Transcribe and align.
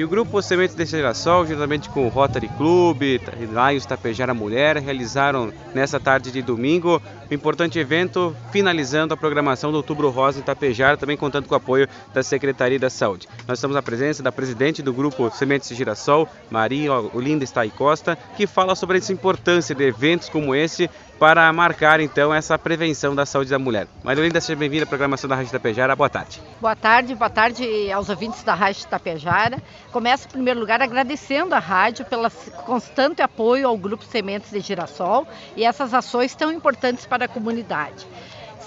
E 0.00 0.04
o 0.04 0.08
grupo 0.08 0.40
Sementes 0.40 0.74
de 0.74 0.86
Girassol, 0.86 1.44
juntamente 1.44 1.90
com 1.90 2.06
o 2.06 2.08
Rotary 2.08 2.48
Club, 2.56 3.02
Lions 3.02 3.84
Tapejara 3.84 4.32
Mulher, 4.32 4.78
realizaram 4.78 5.52
nesta 5.74 6.00
tarde 6.00 6.32
de 6.32 6.40
domingo 6.40 7.02
um 7.30 7.34
importante 7.34 7.78
evento, 7.78 8.34
finalizando 8.50 9.12
a 9.12 9.16
programação 9.18 9.70
do 9.70 9.76
Outubro 9.76 10.08
Rosa 10.08 10.40
em 10.40 10.42
Tapejara, 10.42 10.96
também 10.96 11.18
contando 11.18 11.46
com 11.46 11.52
o 11.52 11.58
apoio 11.58 11.86
da 12.14 12.22
Secretaria 12.22 12.78
da 12.78 12.88
Saúde. 12.88 13.28
Nós 13.46 13.58
estamos 13.58 13.76
à 13.76 13.82
presença 13.82 14.22
da 14.22 14.32
presidente 14.32 14.80
do 14.80 14.90
grupo 14.90 15.30
Sementes 15.32 15.68
de 15.68 15.74
Girassol, 15.74 16.26
Maria 16.50 16.94
Olinda 16.94 17.44
Stai 17.44 17.68
Costa, 17.68 18.16
que 18.38 18.46
fala 18.46 18.74
sobre 18.74 18.96
essa 18.96 19.12
importância 19.12 19.74
de 19.74 19.84
eventos 19.84 20.30
como 20.30 20.54
esse 20.54 20.88
para 21.20 21.52
marcar 21.52 22.00
então 22.00 22.32
essa 22.32 22.58
prevenção 22.58 23.14
da 23.14 23.26
saúde 23.26 23.50
da 23.50 23.58
mulher. 23.58 23.86
Maria 24.02 24.22
Olinda, 24.22 24.40
seja 24.40 24.58
bem-vinda 24.58 24.84
à 24.84 24.86
programação 24.86 25.28
da 25.28 25.36
Rádio 25.36 25.52
Tapejara. 25.52 25.94
Boa 25.94 26.08
tarde. 26.08 26.40
Boa 26.58 26.74
tarde, 26.74 27.14
boa 27.14 27.28
tarde 27.28 27.92
aos 27.92 28.08
ouvintes 28.08 28.42
da 28.42 28.54
Rádio 28.54 28.86
Tapejara. 28.86 29.62
Começo, 29.92 30.26
em 30.28 30.30
primeiro 30.30 30.58
lugar, 30.58 30.80
agradecendo 30.80 31.54
a 31.54 31.58
rádio 31.58 32.06
pelo 32.06 32.30
constante 32.64 33.20
apoio 33.20 33.68
ao 33.68 33.76
Grupo 33.76 34.02
Sementes 34.02 34.50
de 34.50 34.60
Girassol 34.60 35.28
e 35.54 35.62
essas 35.62 35.92
ações 35.92 36.34
tão 36.34 36.50
importantes 36.50 37.04
para 37.04 37.26
a 37.26 37.28
comunidade. 37.28 38.06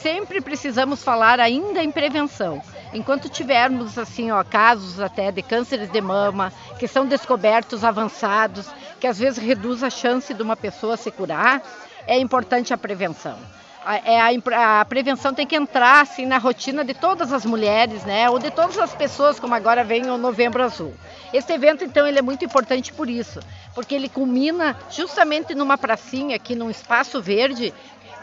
Sempre 0.04 0.42
precisamos 0.42 1.02
falar 1.02 1.40
ainda 1.40 1.82
em 1.82 1.90
prevenção. 1.90 2.62
Enquanto 2.94 3.30
tivermos 3.30 3.98
assim, 3.98 4.32
ó, 4.32 4.44
casos 4.44 5.00
até 5.00 5.32
de 5.32 5.42
cânceres 5.42 5.90
de 5.90 6.02
mama, 6.02 6.52
que 6.78 6.90
são 6.90 7.08
descobertos 7.08 7.86
avançados, 7.86 8.68
que 9.00 9.08
às 9.08 9.18
vezes 9.18 9.42
reduz 9.42 9.82
a 9.82 9.90
chance 9.90 10.34
de 10.34 10.44
uma 10.44 10.58
pessoa 10.58 10.98
se 10.98 11.10
curar, 11.10 11.64
é 12.06 12.20
importante 12.20 12.74
a 12.74 12.78
prevenção 12.78 13.40
a, 13.86 13.98
é 13.98 14.20
a, 14.22 14.82
a, 14.82 14.86
prevenção 14.86 15.34
tem 15.34 15.46
que 15.46 15.56
entrar 15.56 16.02
assim 16.02 16.26
na 16.26 16.38
rotina 16.38 16.84
de 16.84 16.94
todas 16.94 17.34
as 17.34 17.46
mulheres, 17.46 18.04
né? 18.04 18.30
Ou 18.30 18.40
de 18.40 18.50
todas 18.50 18.78
as 18.78 18.94
pessoas, 18.94 19.40
como 19.40 19.54
agora 19.54 19.84
vem 19.84 20.10
o 20.10 20.18
Novembro 20.18 20.64
Azul. 20.64 20.94
Esse 21.34 21.52
evento, 21.54 21.84
então, 21.84 22.08
ele 22.08 22.20
é 22.20 22.22
muito 22.22 22.46
importante 22.46 22.94
por 22.94 23.10
isso, 23.10 23.40
porque 23.76 23.94
ele 23.94 24.08
culmina 24.08 24.78
justamente 24.90 25.54
numa 25.54 25.78
pracinha 25.78 26.36
aqui, 26.36 26.56
num 26.56 26.70
espaço 26.70 27.22
verde, 27.22 27.74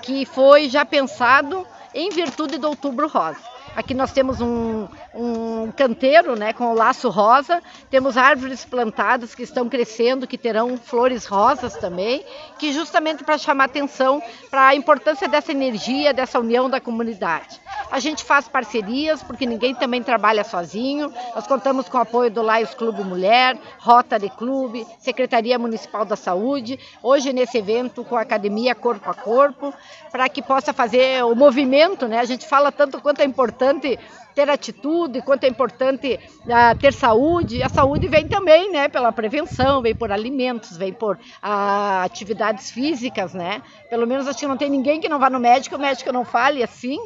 que 0.03 0.25
foi 0.25 0.69
já 0.69 0.85
pensado 0.85 1.67
em 1.95 2.11
virtude 2.11 2.59
do 2.59 2.69
Outubro 2.69 3.09
Rosa. 3.09 3.51
Aqui 3.75 3.95
nós 3.95 4.13
temos 4.13 4.41
um, 4.41 4.89
um 5.15 5.71
canteiro 5.71 6.35
né, 6.35 6.53
com 6.53 6.73
o 6.73 6.75
laço 6.75 7.09
rosa, 7.09 7.63
temos 7.89 8.17
árvores 8.17 8.65
plantadas 8.65 9.33
que 9.33 9.45
estão 9.45 9.69
crescendo, 9.69 10.27
que 10.27 10.37
terão 10.37 10.77
flores 10.77 11.25
rosas 11.25 11.77
também, 11.77 12.25
que 12.59 12.73
justamente 12.73 13.23
para 13.23 13.39
chamar 13.39 13.65
atenção 13.65 14.21
para 14.51 14.69
a 14.69 14.75
importância 14.75 15.29
dessa 15.29 15.53
energia, 15.53 16.13
dessa 16.13 16.41
união 16.41 16.69
da 16.69 16.81
comunidade. 16.81 17.61
A 17.91 17.99
gente 17.99 18.23
faz 18.23 18.47
parcerias, 18.47 19.21
porque 19.23 19.45
ninguém 19.45 19.75
também 19.75 20.01
trabalha 20.01 20.45
sozinho. 20.45 21.13
Nós 21.35 21.47
contamos 21.47 21.89
com 21.89 21.99
o 21.99 22.01
apoio 22.01 22.31
do 22.31 22.41
Laios 22.41 22.73
Clube 22.73 23.03
Mulher, 23.03 23.59
Rotary 23.81 24.31
Clube, 24.31 24.87
Secretaria 25.01 25.59
Municipal 25.59 26.05
da 26.05 26.15
Saúde, 26.15 26.79
hoje 27.03 27.33
nesse 27.33 27.59
evento 27.59 28.05
com 28.05 28.17
a 28.17 28.21
Academia 28.21 28.77
Corpo 28.77 29.11
a 29.11 29.15
Corpo, 29.15 29.75
para 30.13 30.29
que 30.29 30.41
possa 30.41 30.73
fazer 30.73 31.25
o 31.25 31.35
movimento, 31.35 32.07
né? 32.07 32.21
A 32.21 32.25
gente 32.25 32.47
fala 32.47 32.71
tanto 32.71 33.01
quanto 33.01 33.23
é 33.23 33.25
importante 33.25 33.99
ter 34.35 34.49
atitude, 34.49 35.21
quanto 35.23 35.45
é 35.45 35.49
importante 35.49 36.19
uh, 36.45 36.79
ter 36.79 36.93
saúde. 36.93 37.61
A 37.63 37.69
saúde 37.69 38.07
vem 38.07 38.29
também, 38.29 38.71
né, 38.71 38.89
pela 38.89 39.11
prevenção, 39.11 39.83
vem 39.83 39.95
por 39.95 40.13
alimentos, 40.13 40.77
vem 40.77 40.93
por 40.93 41.17
uh, 41.17 42.05
atividades 42.05 42.71
físicas, 42.71 43.35
né? 43.35 43.61
Pelo 43.89 44.07
menos 44.07 44.29
acho 44.29 44.39
que 44.39 44.47
não 44.47 44.57
tem 44.57 44.71
ninguém 44.71 45.01
que 45.01 45.09
não 45.09 45.19
vá 45.19 45.29
no 45.29 45.41
médico, 45.41 45.75
o 45.75 45.79
médico 45.79 46.13
não 46.13 46.25
fale 46.25 46.63
assim. 46.63 46.99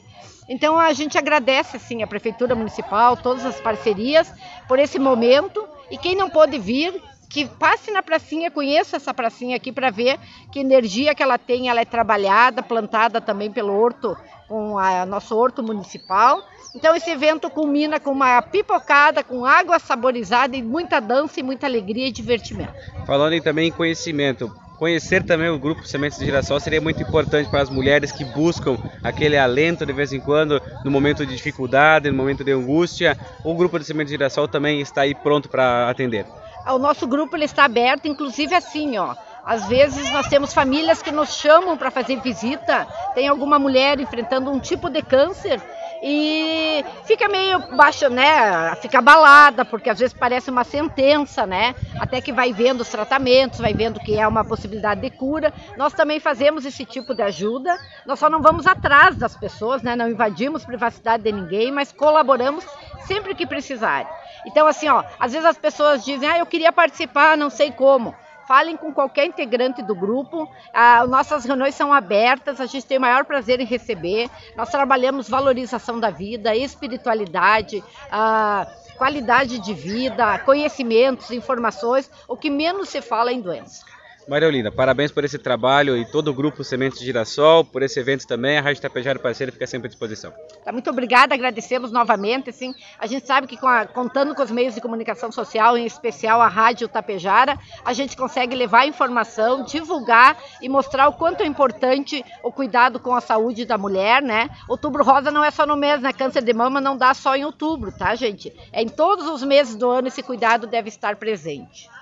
Então 0.49 0.79
a 0.79 0.93
gente 0.93 1.17
agradece 1.17 1.77
assim 1.77 2.03
a 2.03 2.07
prefeitura 2.07 2.55
municipal, 2.55 3.17
todas 3.17 3.45
as 3.45 3.61
parcerias 3.61 4.33
por 4.69 4.79
esse 4.79 4.99
momento 4.99 5.67
e 5.91 5.97
quem 5.97 6.15
não 6.15 6.29
pôde 6.29 6.59
vir 6.59 7.03
que 7.35 7.47
passe 7.47 7.91
na 7.91 8.01
pracinha, 8.01 8.49
conheça 8.49 8.97
essa 8.97 9.13
pracinha 9.13 9.57
aqui 9.57 9.73
para 9.73 9.91
ver 9.91 10.21
que 10.53 10.61
energia 10.61 11.17
que 11.17 11.23
ela 11.23 11.37
tem, 11.37 11.69
ela 11.69 11.81
é 11.81 11.85
trabalhada, 11.85 12.63
plantada 12.63 13.21
também 13.21 13.51
pelo 13.51 13.77
horto, 13.77 14.17
com 14.47 14.79
a 14.79 15.05
nosso 15.05 15.37
horto 15.37 15.61
municipal. 15.61 16.47
Então 16.73 16.95
esse 16.95 17.11
evento 17.11 17.51
culmina 17.51 17.99
com 17.99 18.13
uma 18.13 18.41
pipocada, 18.41 19.25
com 19.25 19.45
água 19.45 19.81
saborizada 19.81 20.57
e 20.57 20.63
muita 20.63 21.01
dança 21.01 21.41
e 21.41 21.43
muita 21.43 21.67
alegria 21.67 22.07
e 22.07 22.13
divertimento. 22.13 22.73
Falando 23.05 23.33
em 23.33 23.43
também 23.43 23.69
em 23.69 23.73
conhecimento, 23.73 24.55
conhecer 24.79 25.23
também 25.23 25.49
o 25.49 25.59
grupo 25.59 25.87
Sementes 25.87 26.19
de 26.19 26.25
Girassol 26.25 26.61
seria 26.61 26.81
muito 26.81 27.03
importante 27.03 27.49
para 27.49 27.63
as 27.63 27.71
mulheres 27.71 28.13
que 28.13 28.25
buscam 28.25 28.77
aquele 29.03 29.37
alento 29.37 29.87
de 29.87 29.93
vez 29.93 30.13
em 30.13 30.21
quando, 30.21 30.61
no 30.85 30.91
momento 30.91 31.25
de 31.25 31.35
dificuldade, 31.35 32.11
no 32.11 32.17
momento 32.17 32.45
de 32.45 32.53
angústia. 32.53 33.17
O 33.43 33.55
grupo 33.55 33.79
de 33.79 33.85
Sementes 33.85 34.11
de 34.11 34.17
Girassol 34.17 34.49
também 34.49 34.81
está 34.81 35.03
aí 35.03 35.15
pronto 35.15 35.49
para 35.49 35.89
atender. 35.89 36.27
O 36.67 36.79
nosso 36.79 37.07
grupo 37.07 37.37
ele 37.37 37.45
está 37.45 37.65
aberto, 37.65 38.09
inclusive 38.09 38.55
assim, 38.55 38.97
ó. 38.97 39.15
Às 39.45 39.67
vezes 39.69 40.11
nós 40.11 40.27
temos 40.29 40.55
famílias 40.55 41.03
que 41.03 41.13
nos 41.13 41.35
chamam 41.35 41.77
para 41.77 41.91
fazer 41.91 42.19
visita, 42.21 42.87
tem 43.15 43.29
alguma 43.29 43.59
mulher 43.59 44.01
enfrentando 44.01 44.51
um 44.51 44.59
tipo 44.59 44.89
de 44.89 45.03
câncer 45.03 45.61
e 46.07 46.85
fica 47.07 47.27
meio 47.31 47.59
baixa, 47.75 48.11
né? 48.11 48.75
Fica 48.75 48.99
abalada, 48.99 49.65
porque 49.65 49.89
às 49.89 49.99
vezes 49.99 50.13
parece 50.13 50.51
uma 50.51 50.63
sentença, 50.63 51.47
né? 51.47 51.75
Até 51.99 52.21
que 52.21 52.31
vai 52.31 52.53
vendo 52.53 52.83
os 52.83 52.91
tratamentos, 52.91 53.59
vai 53.59 53.73
vendo 53.73 53.99
que 53.99 54.15
é 54.15 54.29
uma 54.29 54.45
possibilidade 54.45 55.01
de 55.01 55.09
cura. 55.09 55.51
Nós 55.79 55.95
também 55.95 56.21
fazemos 56.21 56.67
esse 56.67 56.85
tipo 56.85 57.15
de 57.15 57.23
ajuda. 57.23 57.75
Nós 58.05 58.19
só 58.19 58.29
não 58.29 58.43
vamos 58.43 58.67
atrás 58.67 59.17
das 59.17 59.35
pessoas, 59.35 59.81
né? 59.81 59.97
Não 59.97 60.11
invadimos 60.11 60.63
privacidade 60.63 61.23
de 61.23 61.33
ninguém, 61.33 61.73
mas 61.73 61.91
colaboramos 61.91 62.67
sempre 63.07 63.35
que 63.35 63.47
precisarem. 63.47 64.07
Então, 64.45 64.67
assim, 64.67 64.91
ó, 64.91 65.03
às 65.19 65.33
vezes 65.33 65.47
as 65.47 65.57
pessoas 65.57 66.05
dizem, 66.05 66.29
ah, 66.29 66.39
eu 66.39 66.45
queria 66.45 66.71
participar, 66.71 67.35
não 67.35 67.49
sei 67.49 67.73
como. 67.73 68.15
Falem 68.47 68.77
com 68.77 68.93
qualquer 68.93 69.27
integrante 69.27 69.83
do 69.83 69.95
grupo. 69.95 70.49
Ah, 70.73 71.07
nossas 71.07 71.45
reuniões 71.45 71.75
são 71.75 71.93
abertas, 71.93 72.61
a 72.61 72.67
gente 72.67 72.87
tem 72.87 72.99
o 72.99 73.01
maior 73.01 73.25
prazer 73.25 73.61
em 73.61 73.65
receber. 73.65 74.31
Nós 74.57 74.71
trabalhamos 74.71 75.29
valorização 75.29 75.99
da 75.99 76.11
vida, 76.11 76.55
espiritualidade, 76.55 77.83
ah, 78.11 78.67
qualidade 78.97 79.59
de 79.59 79.75
vida, 79.75 80.39
conhecimentos, 80.41 81.31
informações. 81.31 82.11
O 82.29 82.37
que 82.37 82.51
menos 82.51 82.89
se 82.89 83.01
fala 83.01 83.31
é 83.31 83.35
em 83.35 83.41
doença. 83.41 83.94
Maria 84.27 84.49
Olinda, 84.49 84.73
parabéns 84.73 85.13
por 85.13 85.23
esse 85.23 85.39
trabalho 85.39 85.99
e 85.99 86.05
todo 86.07 86.29
o 86.29 86.35
grupo 86.35 86.65
Sementes 86.65 86.99
de 86.99 87.05
Girassol, 87.05 87.63
por 87.63 87.83
esse 87.83 88.01
evento 88.01 88.27
também. 88.27 88.57
A 88.57 88.63
Rádio 88.63 88.81
Tapejara 88.81 89.19
Parceira 89.19 89.53
fica 89.53 89.67
sempre 89.67 89.87
à 89.87 89.91
disposição. 89.91 90.33
Tá, 90.65 90.73
muito 90.73 90.89
obrigada, 90.89 91.35
agradecemos 91.35 91.93
novamente. 91.93 92.49
Assim, 92.49 92.75
a 92.99 93.07
gente 93.07 93.27
sabe 93.27 93.47
que 93.47 93.59
com 93.59 93.69
a, 93.69 93.85
contando 93.85 94.35
com 94.35 94.43
os 94.43 94.51
meios 94.51 94.75
de 94.75 94.81
comunicação 94.81 95.31
social, 95.31 95.77
em 95.77 95.85
especial 95.85 96.41
a 96.41 96.49
Rádio 96.49 96.89
Tapejara, 96.89 97.59
a 97.85 97.93
gente 97.93 98.17
consegue 98.17 98.57
levar 98.57 98.87
informação, 98.87 99.63
divulgar 99.63 100.39
e 100.63 100.71
mostrar 100.71 101.07
o 101.09 101.13
quanto 101.13 101.43
é 101.43 101.47
importante 101.47 102.25
o 102.43 102.51
cuidado 102.51 102.99
com 102.99 103.15
a 103.15 103.21
saúde 103.21 103.67
da 103.67 103.77
mulher, 103.77 104.23
né? 104.23 104.49
Outubro 104.67 105.05
Rosa 105.05 105.31
não 105.31 105.45
é 105.45 105.51
só 105.51 105.67
no 105.67 105.77
mês, 105.77 106.01
né? 106.01 106.15
Câncer 106.15 106.43
de 106.43 106.53
mama 106.55 106.81
não 106.81 106.97
dá 106.97 107.13
só 107.13 107.37
em 107.37 107.45
outubro, 107.45 107.93
tá, 107.93 108.15
gente? 108.15 108.51
É 108.73 108.81
em 108.81 108.89
todos 108.89 109.27
os 109.29 109.43
meses 109.43 109.77
do 109.77 109.91
ano 109.91 110.09
esse 110.09 110.23
cuidado 110.23 110.67
deve 110.67 110.89
estar 110.89 111.17
presente. 111.17 111.93